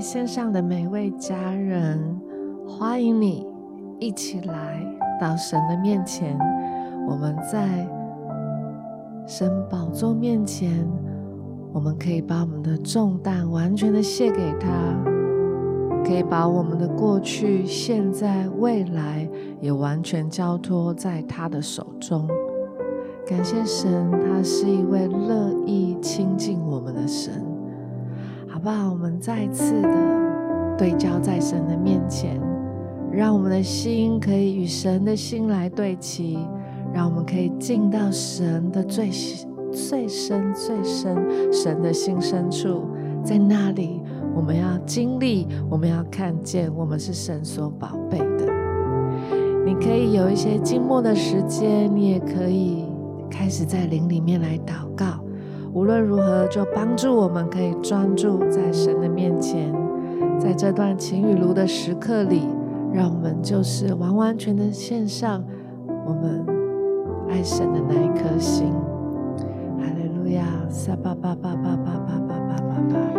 [0.00, 2.20] 线上的每位家人，
[2.66, 3.46] 欢迎你
[3.98, 4.80] 一起来
[5.20, 6.38] 到神的面前。
[7.08, 7.88] 我们在
[9.26, 10.86] 神宝座面前，
[11.72, 14.68] 我们可以把我们的重担完全的卸给他，
[16.04, 19.28] 可以把我们的过去、现在、未来
[19.60, 22.28] 也完全交托在他的手中。
[23.26, 27.44] 感谢神，他是一位乐意亲近我们的神。
[28.58, 28.90] 好不好？
[28.90, 32.40] 我们再次的对焦在神的面前，
[33.12, 36.36] 让我们的心可以与神的心来对齐，
[36.92, 39.10] 让我们可以进到神的最
[39.70, 42.88] 最深最深神的心深处，
[43.22, 44.02] 在那里
[44.34, 48.52] 我们要经历，我们要看见，我们是神所宝贝的。
[49.64, 52.86] 你可以有一些静默的时间，你也可以
[53.30, 55.20] 开始在灵里面来祷告。
[55.78, 59.72] 无论如何，就帮助我们可以专注在神的面前，
[60.36, 62.48] 在这段晴雨露的时刻里，
[62.92, 65.40] 让我们就是完完全的献上
[66.04, 66.44] 我们
[67.30, 68.72] 爱神的那一颗心。
[69.78, 73.17] 哈利路亚，撒巴巴巴巴巴巴巴巴巴巴，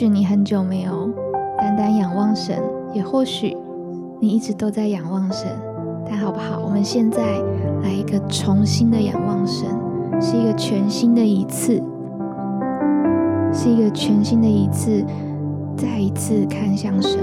[0.00, 1.10] 许你很久没有
[1.58, 2.58] 单单仰望神，
[2.94, 3.54] 也或许
[4.18, 5.46] 你一直都在仰望神，
[6.08, 6.58] 但好不好？
[6.64, 7.22] 我们现在
[7.82, 9.68] 来一个重新的仰望神，
[10.18, 11.82] 是一个全新的一次，
[13.52, 15.04] 是一个全新的一次，
[15.76, 17.20] 再一次看向神，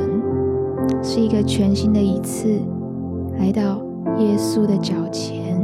[1.01, 2.47] 是一个全新的一次
[3.39, 3.81] 来到
[4.19, 5.59] 耶稣的脚前，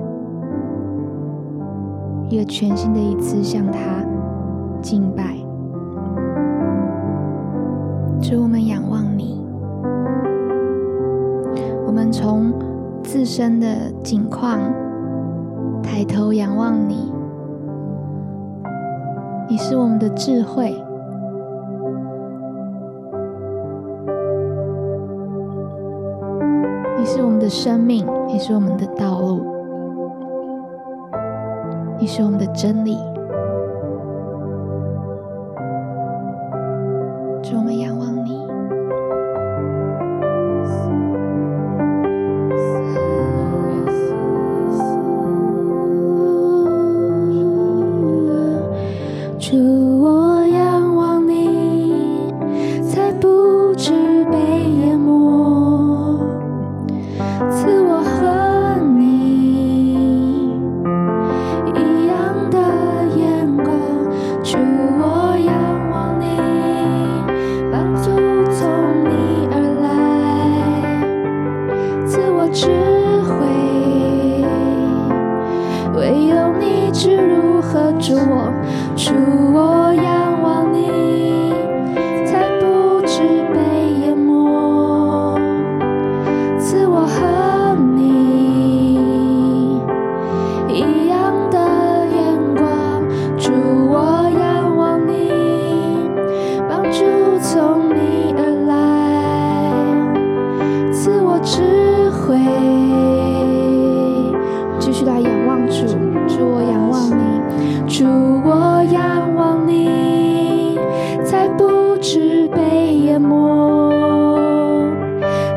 [2.31, 4.03] 一个全新的一次向他
[4.81, 5.37] 敬拜。
[8.23, 9.37] 主，我们仰望你，
[11.85, 12.53] 我们从
[13.03, 13.67] 自身的
[14.01, 14.59] 境况
[15.83, 17.11] 抬头仰望你。
[19.49, 20.73] 你是我们的智慧，
[26.97, 29.41] 你是我们的生命，你是我们的道路，
[31.99, 32.97] 你是我们的真理。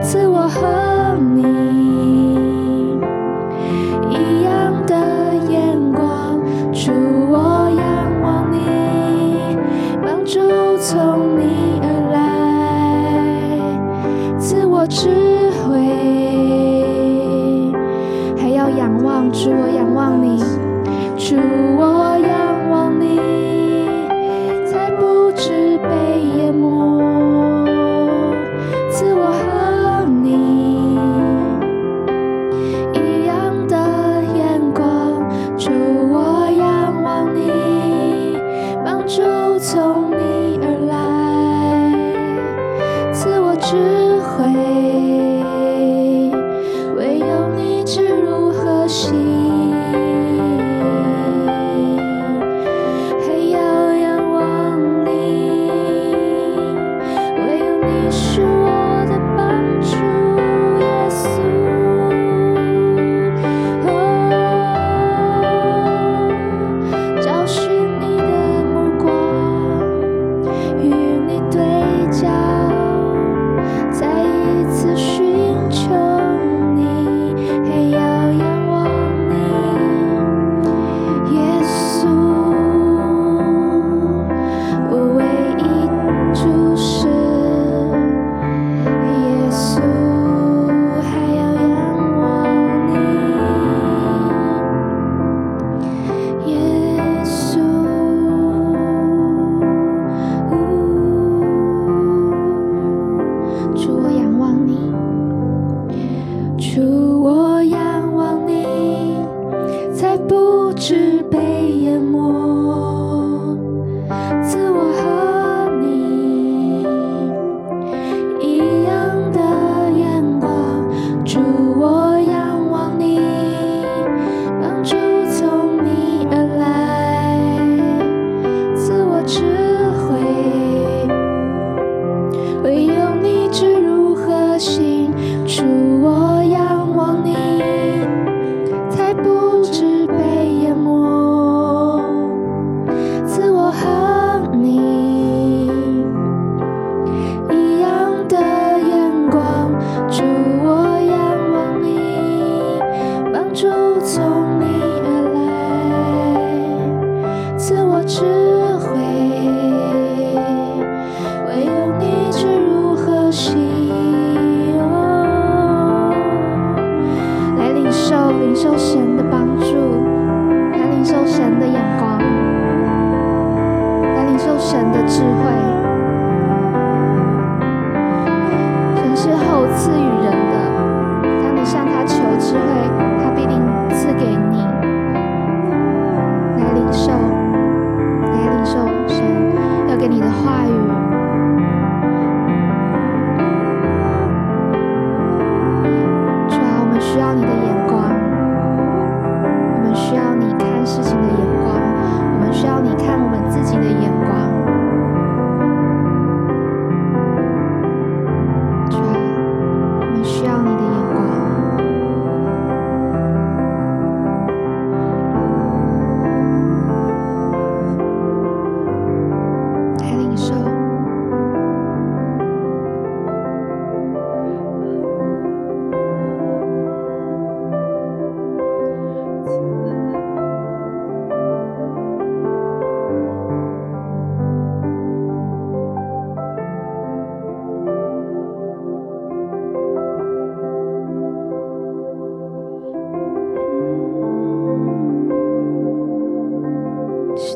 [0.07, 0.86] 自我和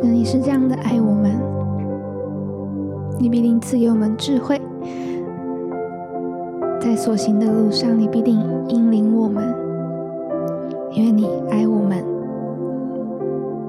[0.03, 1.31] 你是这样的爱我们，
[3.19, 4.61] 你必定赐给我们智慧，
[6.81, 8.39] 在所行的路上，你必定
[8.69, 9.55] 引领我们，
[10.93, 11.99] 因为你爱我们，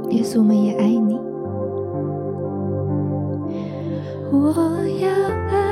[0.10, 1.20] 耶稣，我们也爱你。
[4.32, 4.54] 我
[5.02, 5.10] 要。
[5.50, 5.71] 爱。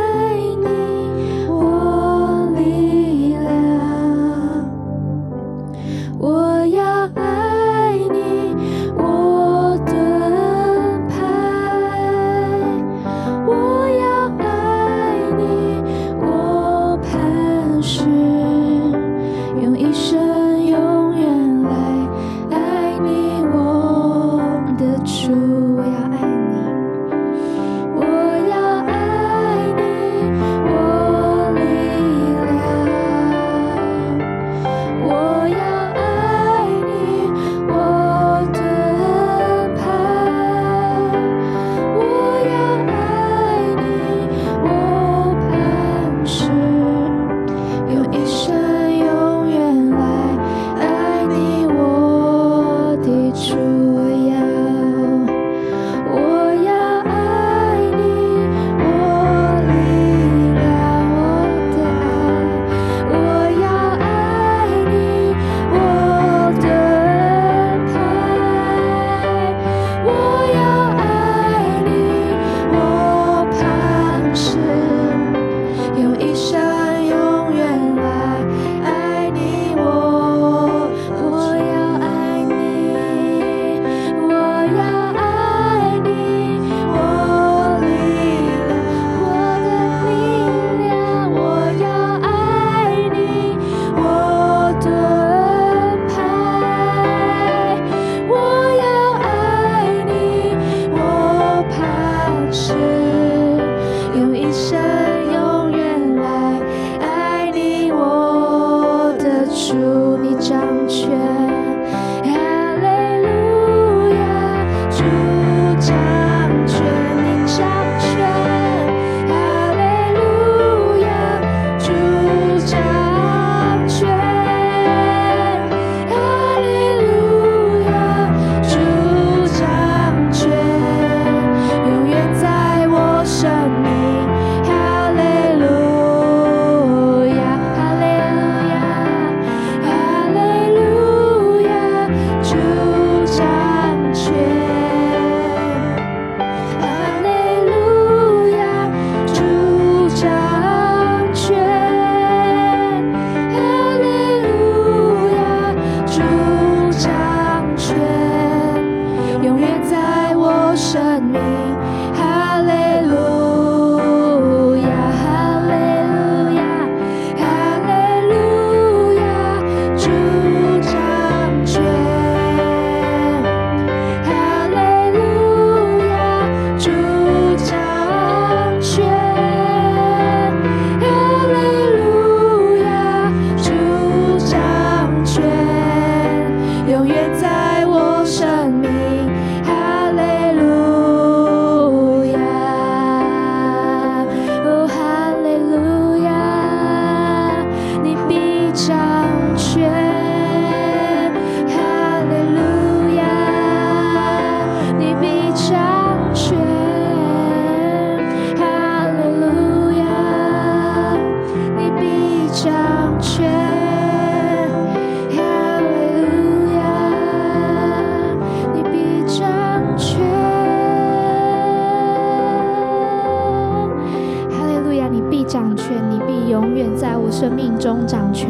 [228.09, 228.49] 掌权。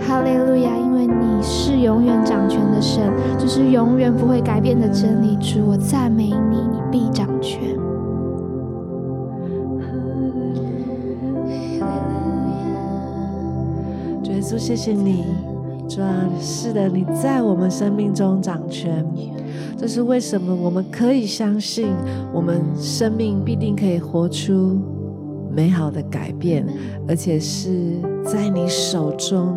[0.00, 0.76] 哈利路亚！
[0.76, 5.36] 因为你是永远掌权的神，这是永远不会改变的真理。
[5.36, 7.60] 主，我赞美你，你必掌权。
[14.24, 15.24] 主耶稣，谢谢你，
[15.88, 19.06] 主啊，是的，你在我们生命中掌权。
[19.78, 21.94] 这是为什么我们可以相信，
[22.34, 24.76] 我们生命必定可以活出
[25.54, 26.66] 美好的改变，
[27.08, 27.96] 而且是
[28.30, 29.56] 在你手中，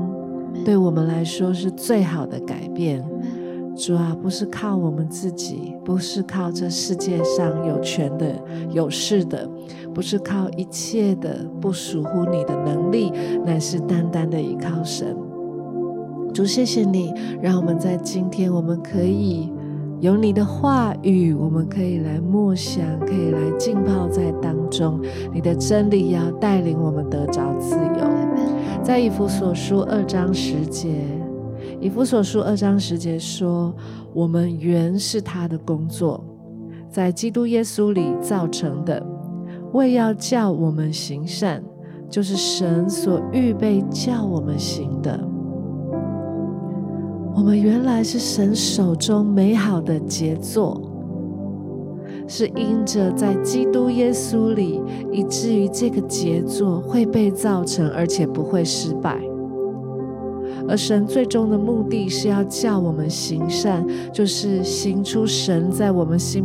[0.65, 3.05] 对我们来说是最好的改变。
[3.75, 8.33] 主啊，不是靠我们自己，不是靠这世界上有权的、
[8.71, 9.47] 有势的，
[9.93, 13.11] 不是靠一切的不属乎你的能力，
[13.45, 15.15] 乃是单单的依靠神。
[16.33, 19.53] 主，谢谢你，让我们在今天，我们可以。
[19.99, 24.99] 有你的话语，我们可以来默想，可以来浸泡在当中。
[25.31, 28.32] 你的真理要带领我们得着自由。
[28.83, 30.89] 在以弗所书二章十节，
[31.79, 33.73] 以弗所书二章十节说
[34.13, 36.21] ：“我们原是他的工作，
[36.89, 39.01] 在基督耶稣里造成的，
[39.71, 41.63] 为要叫我们行善，
[42.09, 45.17] 就是神所预备叫我们行的。”
[47.33, 50.82] 我们原来是神手中美好的杰作，
[52.35, 59.21] 是因着在基督耶稣里，以至于这个杰作会被造成，而且不会失败。
[60.67, 66.43] 而神最终的目的是要叫我们行善，就是行出神在我们心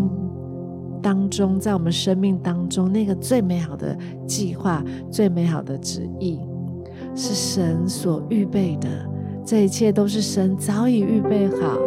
[1.01, 3.97] 当中，在我们生命当中那个最美好的
[4.27, 6.39] 计划、最美好的旨意，
[7.15, 8.89] 是神所预备的。
[9.43, 11.79] 这一切都是神早已预备好，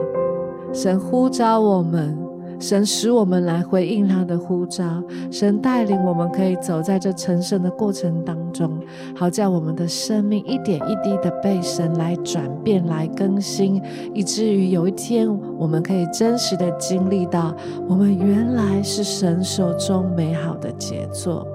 [0.74, 2.18] 神呼召我们，
[2.62, 8.80] 神使我们来回应他的呼召，神带领我们可以走在这成圣的过程当中，
[9.15, 13.82] 好叫我们的生命一点一滴的被神来转变、来更新，
[14.13, 17.52] 以至于有一天我们可以真实的经历到，
[17.89, 21.47] 我们原来是神手中美好的杰作。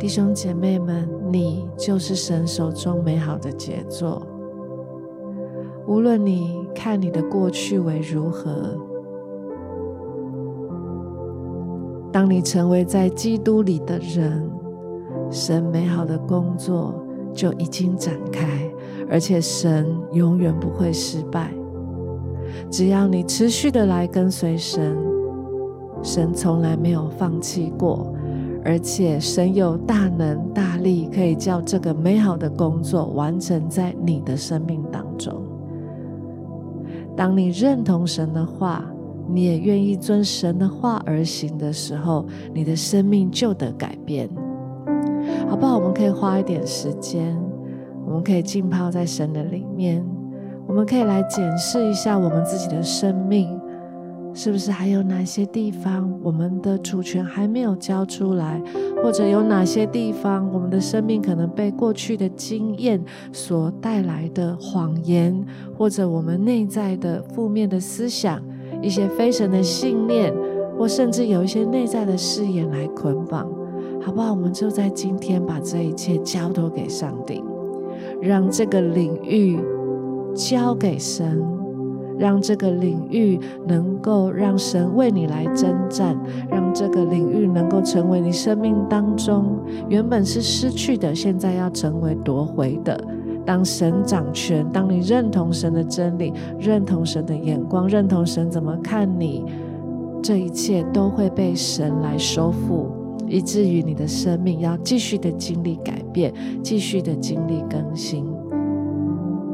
[0.00, 4.26] 弟兄姐妹们，你就是神手中美好的杰作。
[5.86, 8.76] 无论你看你的过去为如何，
[12.12, 14.48] 当你成为在基督里的人，
[15.30, 16.94] 神美好的工作
[17.32, 18.46] 就已经展开，
[19.10, 21.50] 而且神永远不会失败。
[22.70, 24.94] 只要你持续的来跟随神，
[26.02, 28.12] 神从来没有放弃过，
[28.62, 35.32] 而且神有大能大力，可以叫这个美好的工作完成在你的生命当中。
[37.16, 38.84] 当你认同神的话，
[39.32, 44.28] 你也愿意遵神的话而行的时候，你的生命就得改变，
[45.48, 45.76] 好不好？
[45.78, 47.36] 我们可以花一点时间，
[48.06, 50.04] 我们可以浸泡在神的里面，
[50.66, 53.58] 我们可以来检视一下我们自己的生命。
[54.34, 58.62] 是不是还有哪些地方我们的主权还没有交出来，
[59.02, 62.98] 或者有哪些地方我们的生命可能被过去的经验
[63.30, 65.38] 所带来的谎言，
[65.76, 68.42] 或者我们内在的负面的思想、
[68.82, 70.34] 一些非神的信念，
[70.76, 73.48] 或甚至有一些内在的誓言来捆绑，
[74.02, 74.32] 好不好？
[74.32, 77.42] 我们就在今天把这一切交托给上帝，
[78.20, 79.58] 让这个领域
[80.34, 81.42] 交给神。
[82.18, 86.16] 让这个领域能够让神为你来征战，
[86.48, 93.02] 让这个领域能够成为你生命当中原本是失去的，现在要成为夺回的。
[93.44, 99.44] 当神掌权，当你认同神的真理，认同神的眼光，认同神怎么看你，
[100.22, 102.90] 这一切都会被神来收复，
[103.26, 108.24] 以至于你的生命要继续的经历改变，继续的经历更新。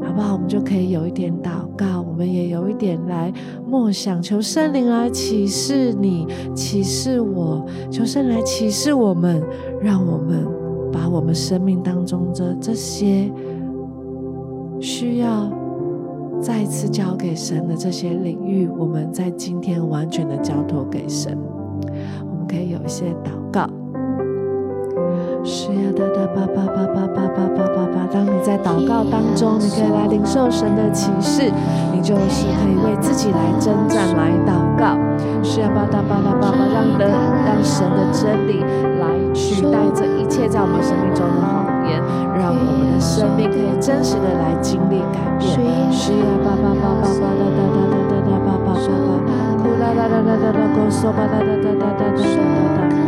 [0.01, 0.33] 好不好？
[0.33, 3.31] 我们就可以有一点祷告，我们也有一点来
[3.67, 6.25] 默想，求圣灵来启示你，
[6.55, 9.43] 启示我，求圣来启示我们，
[9.79, 10.47] 让我们
[10.91, 13.31] 把我们生命当中的这些
[14.81, 15.49] 需要
[16.41, 21.37] 再次交给神的这些领域，我们在今天完全的交托给神。
[22.29, 23.67] 我们可以有一些祷告。
[25.43, 28.07] 是呀，哒哒吧吧吧吧吧吧吧吧吧。
[28.11, 31.51] 当你在祷告当中，你可以来领受神的启示，
[31.93, 34.97] 你就是可以为自己来征战、来祷告。
[35.43, 37.05] 是呀，吧哒吧哒吧吧，让的
[37.45, 38.59] 让神的真理
[38.99, 41.65] 来取代这一切在我们生命中的谎
[42.37, 45.57] 让我们的生命可以真实的来经历改变。
[45.91, 48.77] 是呀，吧吧吧吧吧哒哒哒哒哒哒吧吧吧，
[49.57, 52.98] 呼啦啦啦啦啦啦，咕嗦吧哒哒哒哒哒哒哒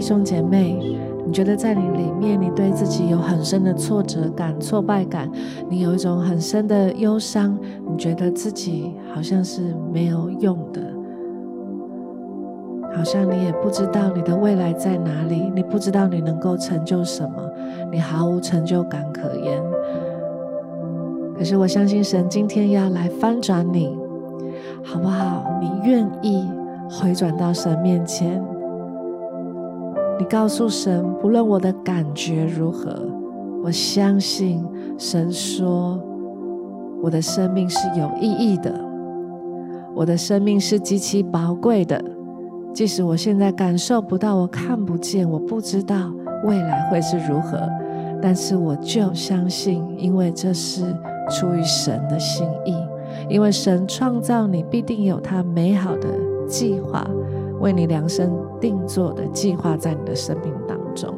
[0.00, 0.78] 弟兄姐妹，
[1.26, 5.30] 你觉得在你里面，你对自己有很深的挫折感、挫败感，
[5.68, 7.54] 你有一种很深的忧伤，
[7.86, 10.80] 你觉得自己好像是没有用的，
[12.96, 17.50] 好像你也不知道你的未来在哪里，你不知道你能够成就什么，
[17.92, 19.62] 你毫无成就感可言。
[21.36, 23.94] 可是我相信神今天要来翻转你，
[24.82, 25.44] 好不好？
[25.60, 26.48] 你愿意
[26.88, 28.42] 回转到神面前？
[30.20, 32.94] 你告诉神，不论我的感觉如何，
[33.64, 34.62] 我相信
[34.98, 35.98] 神说
[37.02, 38.70] 我的生命是有意义的，
[39.94, 41.98] 我的生命是极其宝贵的。
[42.74, 46.12] 即使我现在感受不到，我看不见，我不知道
[46.44, 47.58] 未来会是如何，
[48.20, 50.94] 但是我就相信，因为这是。
[51.30, 52.74] 出于神的心意，
[53.28, 56.08] 因为神创造你，必定有他美好的
[56.48, 57.08] 计划，
[57.60, 61.14] 为你量身定做的计划在你的生命当中。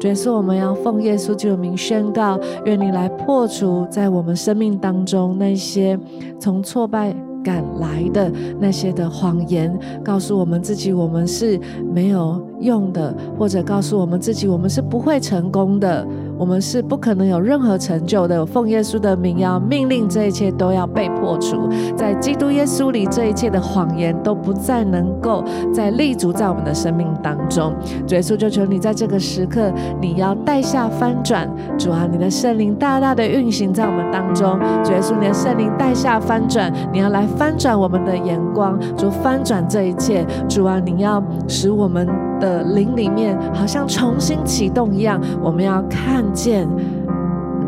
[0.00, 5.98] 主耶稣，我们要奉耶稣救名宣告，愿你来破除在我们生命当中那些
[6.40, 11.60] 从挫败感来的那些的谎言，告诉我们自己我们是
[11.92, 16.06] 没有用的，或者告诉我们自己我们是不会成功的。
[16.38, 18.44] 我们是不可能有任何成就的。
[18.44, 27.74] 奉耶稣的名，要命令这一切都要被破除，在基督耶稣里，这一切的谎言都不再能够再立足在我们的生命当中。
[28.06, 31.48] 主耶稣，就求你在这个时刻，你要带下翻转。
[31.78, 34.58] 主啊，你的圣灵大大的运行在我们当中。
[34.84, 40.24] 主耶稣，你的圣灵带下翻转，你要来翻转我们的眼光，主翻转这一切。
[40.48, 42.06] 主啊，你要使我们
[42.40, 46.24] 的灵里面好像重新启动一样，我们要看。
[46.36, 46.68] 见，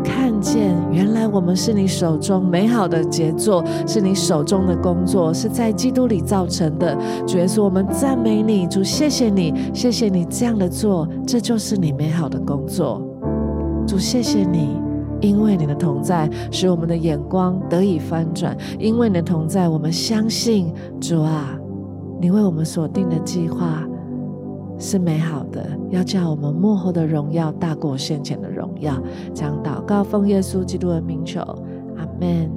[0.03, 6.95] 看见，原来我们是你手中美好的杰作，是你手中的工作，是在基督里造成的。
[7.25, 13.01] 主耶稣，我们赞美你，主，谢谢你，谢谢你这样的做，这就是你美好的工作。
[13.87, 14.79] 主，谢谢你，
[15.19, 21.57] 因为你的同在，使我们的眼光得以翻转；因为你的同在，我们相信，主啊，
[22.21, 23.83] 你为我们所定的计划。
[24.79, 28.95] 是美好的，要叫我们幕后的荣耀大过先前的荣耀。
[29.33, 31.41] 将祷告奉耶稣基督的名求，
[31.97, 32.49] 阿门。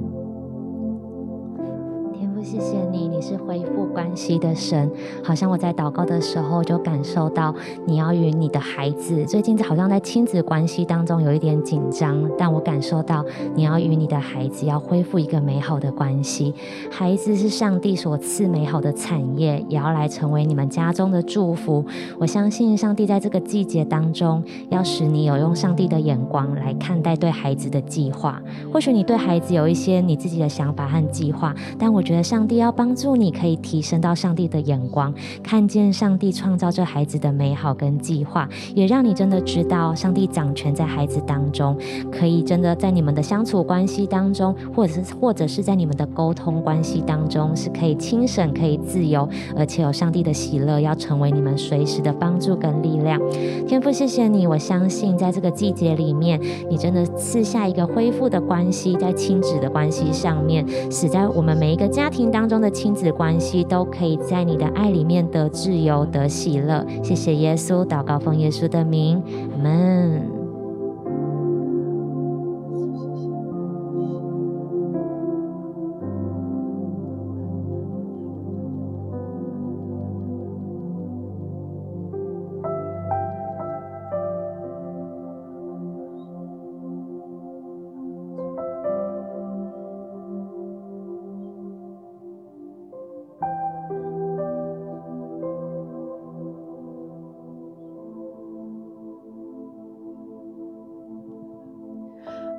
[2.13, 4.91] 天父谢谢，你是恢复关系的神。
[5.23, 7.55] 好像我在祷告的时候就感受到，
[7.85, 13.23] 你要与你的孩子最近好像在亲子关系当中有一点紧张，但我感受到
[13.55, 16.53] 你要与你的孩子要恢复一个美好的关系。
[16.91, 21.85] 孩子是上帝所赐美好的产业，也要来成为你们家中的祝福。
[22.19, 28.41] 我相信上帝在这个季节当中，要使你有用上帝的眼光来看待对孩子的计划。
[28.73, 32.23] 或许你对孩子有一些你自己的想法和计划，但我觉得。
[32.33, 41.77] 上帝要帮助你，可以提升到上帝的眼光，看见上帝创造这孩子的美好跟计划，也让你真的知道上帝掌权在孩子当中，
[42.11, 53.21] 可以真的在你们的相处关系当中，或者是或者是在你们的沟通关系当中，是可以轻省、可以自由，而且有上帝的喜乐，要成为你们随时的帮助跟力量。
[53.67, 62.23] 天父，谢谢你，我相信在这个季节里面，你真的赐下一个恢复的关系，在亲子的关系上面，使在我们每一个家庭。
[62.33, 66.85] 当中的亲子子关系都可以在你的爱里面得自由、得喜乐。
[67.03, 70.42] 谢谢耶稣，祷告奉耶稣的名，阿门。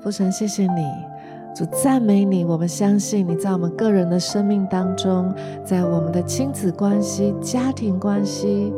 [0.04, 0.84] 父神，谢谢你，
[1.56, 2.44] 主赞美你。
[2.44, 5.32] 我们相信你在我们个人的生命当中，
[5.64, 8.70] 在我们的亲子关系、家庭关系，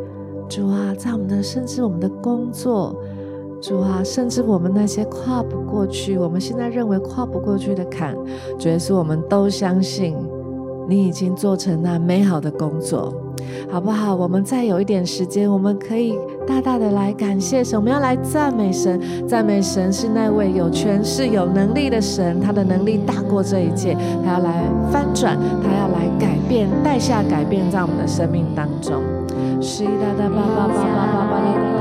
[0.48, 2.94] 主啊，在我们的甚至我们的工作，
[3.60, 8.16] 主啊，甚至我们那些跨不过去，我们现在认为跨不过去的坎，
[8.56, 10.14] 主耶稣，我们都相信
[10.88, 13.12] 你已经做成那美好的工作。
[13.68, 14.14] 好不好？
[14.14, 17.78] 我们再有一点时间，我们可以大大的来感谢神。
[17.78, 23.96] 我们要来赞美神，赞美神是那位有权势、有能力的神，他的能力大过这一切。
[24.24, 29.02] 他要来翻转，他要来改变，代下改变在我们的生命当中。
[29.60, 31.40] 是的，的，爸爸，爸爸，爸爸，啦啦啦啦
[31.74, 31.75] 啦，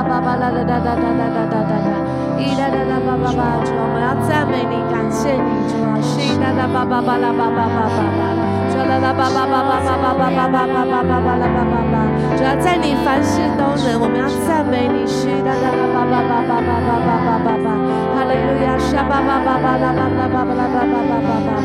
[0.00, 1.92] 说，爸爸，爸啦啦啦啦啦啦啦啦，
[2.40, 8.40] 一啦啦啦，爸爸，爸，主，我们要赞美你，感谢你，主啊，是的，的，爸爸，爸啦，爸爸，爸爸，爸。
[8.80, 11.94] 啦啦巴巴巴巴巴巴巴巴巴巴巴巴巴啦巴巴巴，
[12.32, 17.68] 主要在你凡事都能，我们要赞美你，是啦啦啦巴巴巴巴巴巴巴巴巴巴，
[18.16, 21.60] 哈利路亚，沙巴巴巴巴啦巴啦巴巴啦巴巴巴巴巴，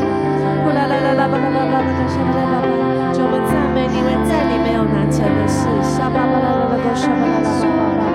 [0.60, 7.48] 呼啦啦啦啦巴啦巴巴巴啦沙巴啦巴巴，主我们赞美你，因为在你没有难成的事，沙巴巴啦啦啦个沙巴啦啦
[7.96, 8.05] 巴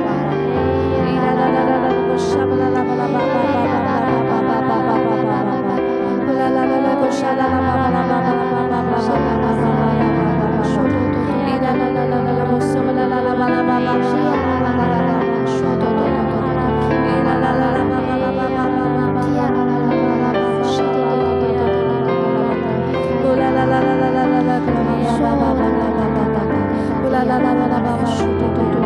[27.11, 28.80] la la la la la la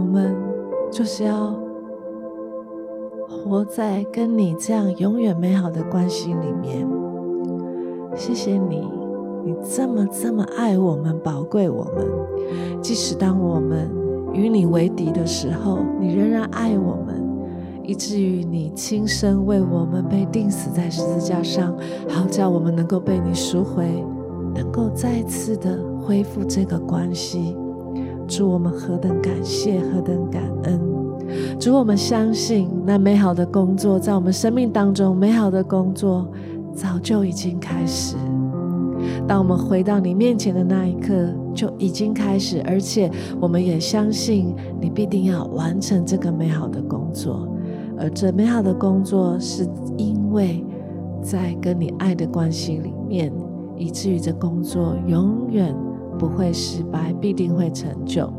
[0.00, 0.34] 我们
[0.90, 1.54] 就是要
[3.28, 6.88] 活在跟你这样永远美好的关系里面。
[8.16, 8.88] 谢谢你，
[9.44, 12.06] 你这么这么爱我们，宝贵我们，
[12.80, 13.90] 即使当我们
[14.32, 17.22] 与你为敌的时候，你仍然爱我们，
[17.84, 21.76] 以至于你亲身为我们被钉死在十字架上，
[22.08, 24.02] 好叫我们能够被你赎回，
[24.54, 25.78] 能够再次的。
[26.02, 27.54] 恢复这个关系，
[28.30, 30.80] 主我们何等感谢，何等感恩！
[31.58, 36.30] 主我们相信那美好的工作在我们生命当中，美好的工作
[36.72, 38.14] 早就已经开始。
[39.26, 47.48] 当我们回到你面前的那一刻，就已经开始，而且我们也相信你必定要完成这个美好的工作。
[47.98, 50.64] 而这美好的工作，是因为
[51.20, 53.32] 在跟你爱的关系里面，
[53.76, 55.74] 以至于这工作永远。
[56.20, 58.30] 不会失败，必定会成就。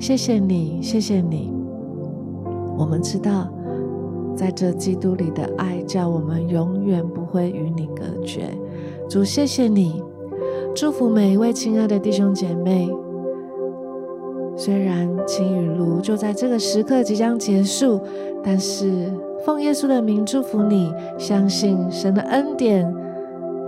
[0.00, 1.52] 谢谢你，谢谢你。
[2.76, 3.48] 我们知道，
[4.34, 8.50] 在这基督里的爱，叫我们永远不会与你隔绝。
[9.08, 10.02] 主，谢谢你，
[10.74, 12.90] 祝福每一位亲爱的弟兄姐妹。
[14.56, 18.00] 虽然晴雨露就在这个时刻即将结束，
[18.42, 19.12] 但是
[19.46, 22.92] 奉耶稣的名祝福你，相信神的恩典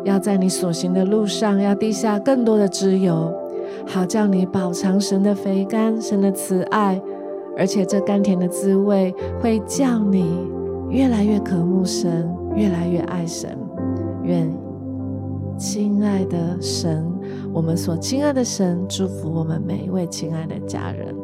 [0.04, 3.32] 要在你所行的路上，要滴下更多的脂油。
[3.86, 7.00] 好叫你饱尝神的肥甘，神的慈爱，
[7.56, 10.48] 而且这甘甜的滋味会叫你
[10.88, 13.56] 越来越渴慕神，越来越爱神。
[14.22, 14.50] 愿
[15.58, 17.06] 亲爱的神，
[17.52, 21.14] 我们所亲爱的神，祝福我们每一位亲爱的家人。